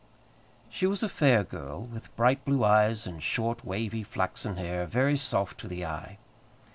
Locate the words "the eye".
5.67-6.17